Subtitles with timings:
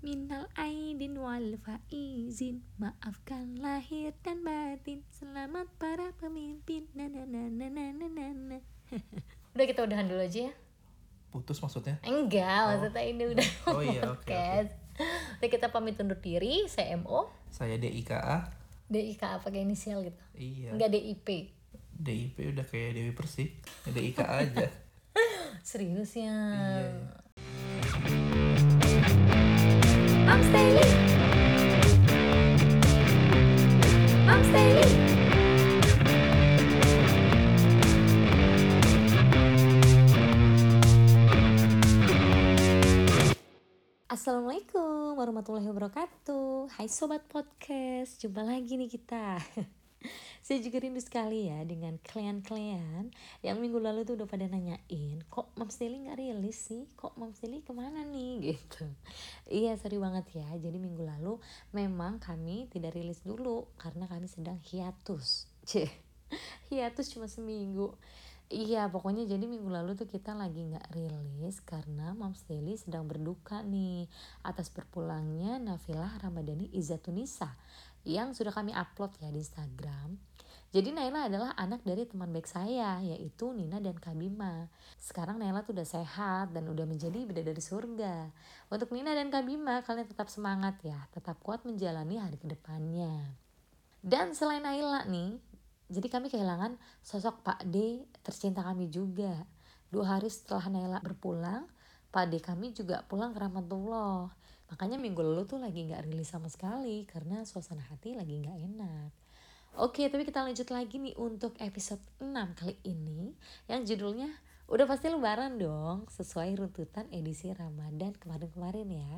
[0.00, 7.68] Minal aidin wal faizin Maafkan lahir dan batin Selamat para pemimpin na na na na
[7.68, 8.58] na na na na.
[9.52, 10.52] Udah kita udahan dulu aja ya
[11.28, 12.00] Putus maksudnya?
[12.00, 14.72] Enggak, maksudnya ini udah Oh iya, oke, podcast.
[15.36, 18.56] Udah kita pamit undur diri, saya MO Saya DIKA.
[18.88, 20.80] DIK apa pakai inisial gitu Iya.
[20.80, 21.28] Enggak DIP
[22.00, 23.60] DIP udah kayak Dewi Persik.
[23.84, 24.66] DIKA aja.
[25.60, 26.32] Serius ya
[26.88, 27.20] Iya.
[44.06, 46.78] Assalamualaikum warahmatullahi wabarakatuh.
[46.78, 49.42] Hai Sobat Podcast Jumpa lagi nih kita
[50.46, 53.12] Saya juga rindu sekali ya dengan klien-klien
[53.44, 56.88] Yang minggu lalu tuh udah pada nanyain Kok Moms Daily gak rilis sih?
[56.96, 58.40] Kok Moms Daily ke mana nih?
[58.50, 58.84] Gitu.
[59.46, 60.48] Iya sorry banget ya.
[60.58, 61.38] Jadi minggu lalu
[61.76, 65.46] memang kami tidak rilis dulu Karena kami sedang hiatus.
[65.68, 65.90] Cih
[66.70, 67.98] Hiatus cuma seminggu.
[68.50, 73.62] Iya pokoknya jadi minggu lalu tuh kita lagi nggak rilis karena Moms Daily sedang berduka
[73.62, 74.10] nih
[74.42, 77.54] atas berpulangnya Nafilah Ramadhani Izzatunisa
[78.04, 80.16] yang sudah kami upload ya di Instagram.
[80.70, 84.70] Jadi Naila adalah anak dari teman baik saya yaitu Nina dan Kabima.
[85.02, 88.30] Sekarang Naila tuh udah sehat dan udah menjadi bidadari surga.
[88.70, 93.34] Untuk Nina dan Kabima kalian tetap semangat ya, tetap kuat menjalani hari ke depannya.
[93.98, 95.42] Dan selain Naila nih,
[95.90, 99.42] jadi kami kehilangan sosok Pak D tercinta kami juga.
[99.90, 101.66] Dua hari setelah Naila berpulang,
[102.14, 104.30] Pak D kami juga pulang ke Rahmatullah.
[104.70, 109.10] Makanya minggu lalu tuh lagi nggak rilis sama sekali karena suasana hati lagi nggak enak.
[109.78, 113.34] Oke, tapi kita lanjut lagi nih untuk episode 6 kali ini
[113.70, 114.30] yang judulnya
[114.70, 119.12] udah pasti lebaran dong sesuai runtutan edisi Ramadan kemarin-kemarin ya.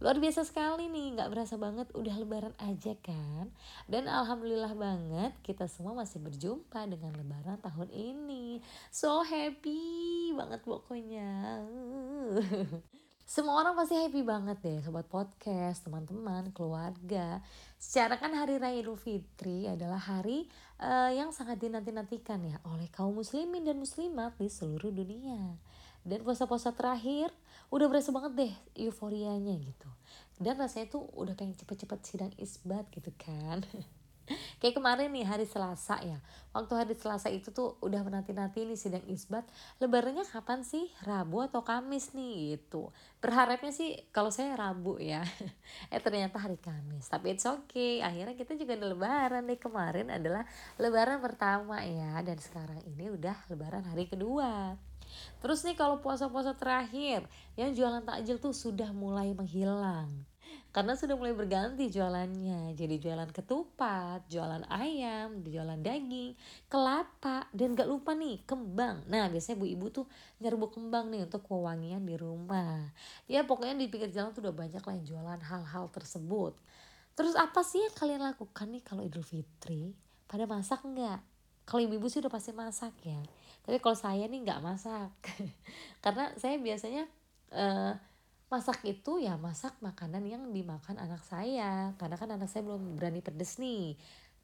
[0.00, 3.52] Luar biasa sekali nih, nggak berasa banget udah lebaran aja kan.
[3.84, 8.64] Dan alhamdulillah banget kita semua masih berjumpa dengan lebaran tahun ini.
[8.88, 11.30] So happy banget pokoknya.
[13.30, 17.38] Semua orang pasti happy banget deh sobat podcast, teman-teman, keluarga.
[17.78, 20.50] Secara kan hari raya Idul Fitri adalah hari
[20.82, 25.54] uh, yang sangat dinanti-nantikan ya oleh kaum muslimin dan muslimat di seluruh dunia.
[26.02, 27.30] Dan puasa-puasa terakhir
[27.70, 29.86] udah berasa banget deh euforianya gitu.
[30.34, 33.62] Dan rasanya tuh udah pengen cepet-cepet sidang isbat gitu kan.
[34.60, 36.18] Kayak kemarin nih hari Selasa ya.
[36.50, 39.46] Waktu hari Selasa itu tuh udah menanti-nanti nih sidang isbat.
[39.78, 40.90] Lebarannya kapan sih?
[41.06, 42.90] Rabu atau Kamis nih gitu.
[43.22, 45.22] Berharapnya sih kalau saya Rabu ya.
[45.94, 47.06] Eh ternyata hari Kamis.
[47.06, 48.02] Tapi it's okay.
[48.02, 50.42] Akhirnya kita juga ada lebaran nih Kemarin adalah
[50.78, 52.18] lebaran pertama ya.
[52.26, 54.74] Dan sekarang ini udah lebaran hari kedua.
[55.42, 57.26] Terus nih kalau puasa-puasa terakhir
[57.58, 60.06] Yang jualan takjil tuh sudah mulai menghilang
[60.70, 62.78] karena sudah mulai berganti jualannya.
[62.78, 66.38] Jadi jualan ketupat jualan ayam jualan daging
[66.70, 69.02] kelapa dan gak lupa nih kembang.
[69.10, 70.06] Nah biasanya bu ibu tuh
[70.38, 72.86] nyerbu kembang nih untuk pewangian di rumah.
[73.26, 76.54] Ya pokoknya di pinggir jalan tuh udah banyak lah yang jualan hal-hal tersebut.
[77.18, 79.90] Terus apa sih yang kalian lakukan nih kalau idul fitri?
[80.30, 81.20] Pada masak nggak?
[81.66, 83.18] Kalau ibu-ibu sih udah pasti masak ya.
[83.66, 85.10] Tapi kalau saya nih nggak masak.
[86.04, 87.10] Karena saya biasanya
[87.54, 87.92] uh,
[88.50, 91.94] masak itu ya masak makanan yang dimakan anak saya.
[91.96, 93.94] Karena kan anak saya belum berani pedes nih.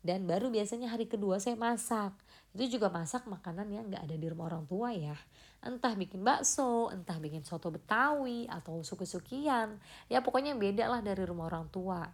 [0.07, 2.15] Dan baru biasanya hari kedua saya masak.
[2.55, 5.19] Itu juga masak makanan yang nggak ada di rumah orang tua ya.
[5.67, 11.51] Entah bikin bakso entah bikin soto betawi atau suku-sukian ya pokoknya beda lah dari rumah
[11.51, 12.07] orang tua.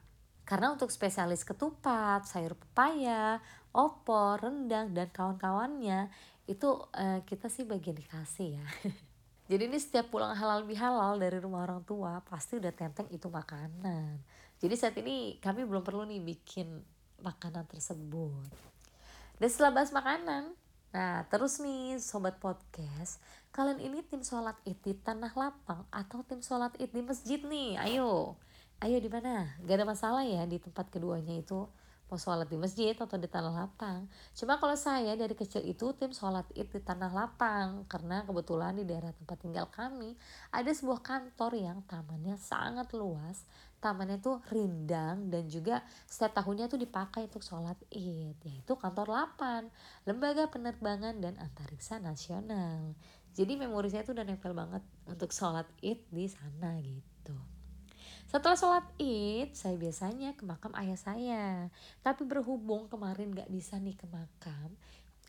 [0.43, 3.39] Karena untuk spesialis ketupat, sayur pepaya,
[3.71, 6.11] opor, rendang, dan kawan-kawannya
[6.51, 6.67] itu
[6.99, 8.67] uh, kita sih bagian dikasih ya.
[9.53, 14.17] Jadi ini setiap pulang halal bihalal dari rumah orang tua pasti udah tenteng itu makanan.
[14.57, 16.81] Jadi saat ini kami belum perlu nih bikin
[17.21, 18.49] makanan tersebut.
[19.37, 20.57] Dan setelah bahas makanan,
[20.89, 23.21] nah terus nih sobat podcast,
[23.53, 27.77] kalian ini tim sholat id di tanah lapang atau tim sholat id di masjid nih?
[27.77, 28.41] Ayo,
[28.81, 29.53] ayo di mana?
[29.69, 31.69] Gak ada masalah ya di tempat keduanya itu
[32.13, 34.05] mau sholat di masjid atau di tanah lapang.
[34.37, 38.85] Cuma kalau saya dari kecil itu tim sholat id di tanah lapang karena kebetulan di
[38.85, 40.13] daerah tempat tinggal kami
[40.53, 43.49] ada sebuah kantor yang tamannya sangat luas,
[43.81, 49.73] tamannya tuh rindang dan juga setiap tahunnya tuh dipakai untuk sholat id yaitu kantor lapan,
[50.05, 52.93] lembaga penerbangan dan antariksa nasional.
[53.33, 57.33] Jadi memori saya tuh udah nempel banget untuk sholat id di sana gitu.
[58.31, 61.45] Setelah sholat id, saya biasanya ke makam ayah saya.
[62.01, 64.73] Tapi berhubung kemarin gak bisa nih ke makam,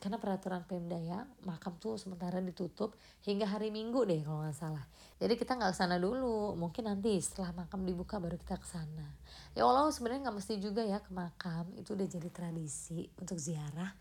[0.03, 2.91] karena peraturan Pemda ya makam tuh sementara ditutup
[3.23, 4.83] hingga hari Minggu deh kalau nggak salah.
[5.15, 9.07] Jadi kita nggak ke sana dulu mungkin nanti setelah makam dibuka baru kita ke sana
[9.55, 13.95] ya Allah sebenarnya nggak mesti juga ya ke makam itu udah jadi tradisi untuk ziarah.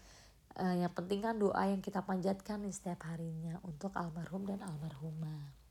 [0.59, 5.62] Uh, yang penting kan doa yang kita panjatkan nih setiap harinya untuk almarhum dan almarhumah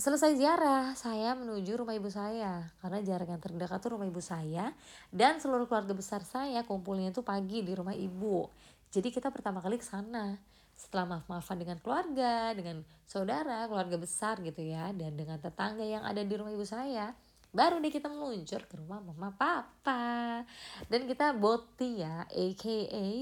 [0.00, 2.72] Selesai ziarah, saya menuju rumah ibu saya.
[2.80, 4.72] Karena jarak yang terdekat tuh rumah ibu saya.
[5.12, 8.48] Dan seluruh keluarga besar saya kumpulnya itu pagi di rumah ibu.
[8.88, 10.40] Jadi kita pertama kali ke sana.
[10.72, 14.96] Setelah maaf-maafan dengan keluarga, dengan saudara, keluarga besar gitu ya.
[14.96, 17.12] Dan dengan tetangga yang ada di rumah ibu saya,
[17.52, 20.42] baru deh kita meluncur ke rumah mama papa.
[20.88, 22.78] Dan kita boti ya aka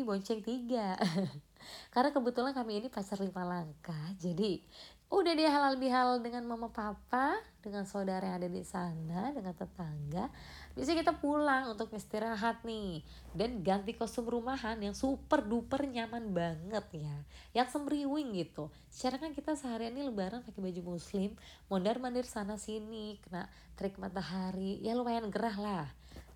[0.06, 0.94] bonceng tiga.
[1.92, 4.14] Karena kebetulan kami ini pacar lima langkah.
[4.16, 4.62] Jadi
[5.10, 10.30] udah dia halal bihal dengan mama papa dengan saudara yang ada di sana dengan tetangga.
[10.72, 13.02] Bisa kita pulang untuk istirahat nih.
[13.34, 17.16] Dan ganti kostum rumahan yang super duper nyaman banget ya.
[17.52, 18.70] Yang semriwing gitu.
[18.88, 21.34] Secara kan kita seharian ini lebaran pakai baju muslim
[21.66, 24.78] mondar mandir sana sini kena trik matahari.
[24.78, 25.86] Ya lumayan gerah lah.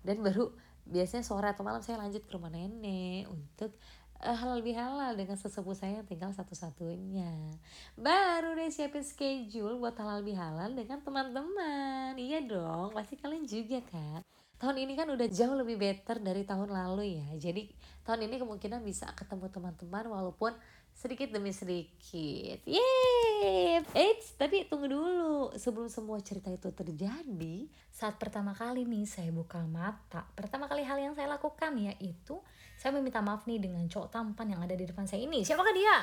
[0.03, 0.51] Dan baru
[0.85, 3.73] biasanya sore atau malam saya lanjut ke rumah nenek untuk
[4.23, 7.59] halal bihalal dengan sesepuh saya yang tinggal satu-satunya
[7.99, 14.23] baru deh siapin schedule buat halal bihalal dengan teman-teman iya dong pasti kalian juga kan
[14.55, 17.67] tahun ini kan udah jauh lebih better dari tahun lalu ya jadi
[18.07, 20.55] tahun ini kemungkinan bisa ketemu teman-teman walaupun
[20.95, 22.63] sedikit demi sedikit.
[22.63, 23.83] Yeay!
[23.91, 25.51] Eits, tapi tunggu dulu.
[25.59, 30.95] Sebelum semua cerita itu terjadi, saat pertama kali nih saya buka mata, pertama kali hal
[30.95, 32.39] yang saya lakukan yaitu
[32.77, 35.41] saya meminta maaf nih dengan cowok tampan yang ada di depan saya ini.
[35.41, 35.95] Siapakah dia?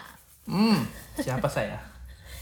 [0.48, 0.82] Hmm,
[1.16, 1.78] siapa saya?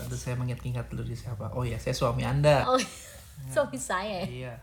[0.01, 1.53] Tentu saya mengingat-ingat dulu di siapa.
[1.53, 2.65] Oh ya, saya suami Anda.
[2.65, 2.81] Oh,
[3.55, 4.25] suami saya.
[4.25, 4.55] Iya.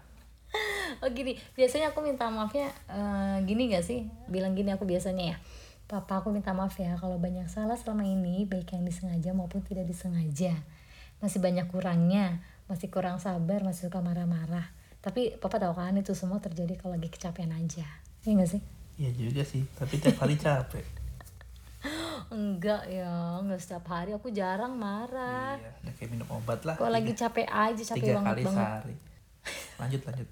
[1.04, 4.08] Oh gini, biasanya aku minta maafnya uh, gini gak sih?
[4.31, 5.38] Bilang gini aku biasanya ya
[5.88, 9.88] Papa aku minta maaf ya kalau banyak salah selama ini baik yang disengaja maupun tidak
[9.88, 10.52] disengaja.
[11.24, 14.68] Masih banyak kurangnya, masih kurang sabar, masih suka marah-marah.
[15.00, 17.88] Tapi papa tahu kan itu semua terjadi kalau lagi kecapean aja.
[18.28, 18.62] Iya gak sih?
[18.97, 20.85] Iya juga sih, tapi tiap hari capek.
[22.33, 25.61] enggak ya, enggak setiap hari aku jarang marah.
[25.61, 26.75] Iya, ya kayak minum obat lah.
[26.81, 28.57] Kalau lagi capek aja, capek tiga banget kali banget.
[28.57, 28.95] sehari.
[29.77, 30.27] Lanjut lanjut.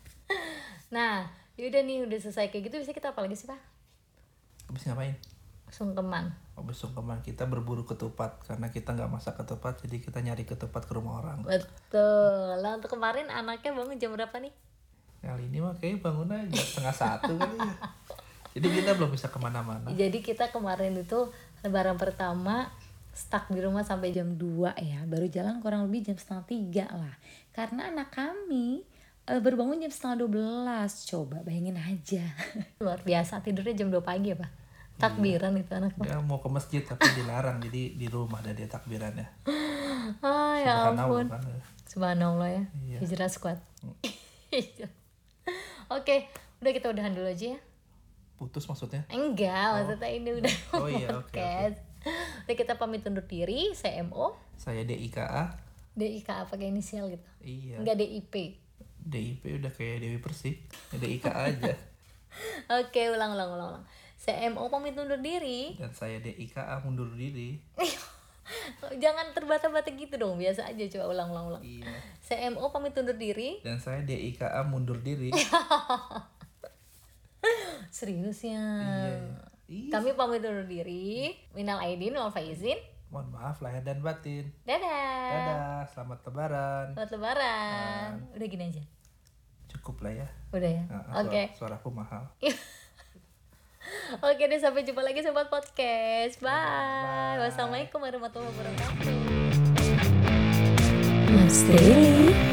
[0.96, 3.60] nah, yaudah nih udah selesai kayak gitu bisa kita apa lagi sih pak?
[4.66, 5.14] Habis ngapain?
[5.70, 6.34] Sungkeman.
[6.58, 10.92] Habis sungkeman kita berburu ketupat karena kita nggak masak ketupat jadi kita nyari ketupat ke
[10.94, 11.46] rumah orang.
[11.46, 12.58] Betul.
[12.58, 14.65] Lah untuk kemarin anaknya bangun jam berapa nih?
[15.22, 17.76] Kali ini mah kayak bangun aja setengah satu kali ya.
[18.56, 19.92] Jadi kita belum bisa ke mana-mana.
[19.92, 21.28] Jadi kita kemarin itu
[21.60, 22.72] lebaran pertama
[23.12, 25.04] stuck di rumah sampai jam 2 ya.
[25.04, 27.14] Baru jalan kurang lebih jam setengah tiga lah.
[27.52, 28.80] Karena anak kami
[29.28, 32.24] uh, baru bangun jam setengah 12 coba bayangin aja.
[32.84, 34.52] Luar biasa tidurnya jam 2 pagi ya pak?
[34.96, 35.60] Takbiran iya.
[35.60, 37.60] itu anak dia mau ke masjid tapi dilarang.
[37.60, 39.28] Jadi di rumah ada dia takbirannya.
[40.24, 41.28] Ah ya ampun.
[41.28, 41.60] kan, ya.
[41.84, 42.64] subhanallah ya.
[42.88, 42.98] Iya.
[43.04, 43.58] hijrah squad
[45.90, 46.16] oke
[46.62, 47.60] udah kita udahan dulu aja ya.
[48.36, 49.08] Putus maksudnya?
[49.08, 49.72] Enggak oh.
[49.80, 52.12] maksudnya ini udah oh iya oke okay, okay.
[52.46, 55.56] udah kita pamit undur diri saya MO saya DIKA
[55.96, 57.24] DIKA pakai inisial gitu?
[57.40, 57.80] Iya.
[57.80, 58.66] Enggak DIP
[59.06, 60.66] DIP udah kayak Dewi Persik.
[60.90, 61.74] DIK aja.
[62.82, 63.84] Oke ulang ulang ulang ulang.
[64.18, 65.78] Saya MO pamit undur diri.
[65.78, 67.62] Dan saya DIKA mundur diri
[69.02, 71.90] jangan terbata-bata gitu dong biasa aja coba ulang ulang ulang iya.
[72.22, 73.62] saya MO pamit undur diri.
[73.62, 75.30] Dan saya DIKA mundur diri.
[77.96, 78.58] Serius ya?
[78.58, 79.38] Iya,
[79.70, 79.90] iya.
[79.94, 81.38] kami pamit undur diri.
[81.54, 82.78] Minal aidin wal faizin.
[83.10, 84.50] Mohon maaf lahir dan batin.
[84.66, 85.30] Dadah.
[85.30, 86.86] Dadah selamat lebaran.
[86.98, 88.08] Selamat lebaran.
[88.18, 88.34] Nah.
[88.34, 88.82] udah gini aja.
[89.70, 90.28] Cukup lah ya.
[90.50, 90.82] Udah ya?
[90.90, 91.30] Nah, oke.
[91.30, 91.46] okay.
[91.54, 92.26] suara, suaraku mahal
[94.22, 96.38] oke deh sampai jumpa lagi sobat podcast.
[96.38, 97.42] Bye, bye.
[97.46, 99.14] wassalamualaikum warahmatullahi wabarakatuh.
[101.34, 102.45] Mas Daily